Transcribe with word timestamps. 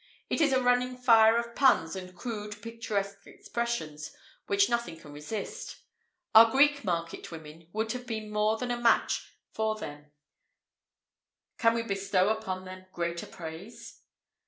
It 0.31 0.41
is 0.41 0.51
a 0.51 0.63
running 0.63 0.97
fire 0.97 1.37
of 1.37 1.53
puns 1.53 1.95
and 1.95 2.15
crude 2.17 2.59
picturesque 2.63 3.27
expressions 3.27 4.11
which 4.47 4.67
nothing 4.67 4.99
can 4.99 5.13
resist; 5.13 5.75
our 6.33 6.49
Greek 6.49 6.83
market 6.83 7.29
women 7.29 7.67
would 7.71 7.91
have 7.91 8.07
been 8.07 8.31
more 8.33 8.57
than 8.57 8.71
a 8.71 8.79
match 8.81 9.31
for 9.51 9.75
them 9.75 10.11
can 11.59 11.75
we 11.75 11.83
bestow 11.83 12.29
upon 12.29 12.65
them 12.65 12.87
greater 12.91 13.27
praise? 13.27 13.99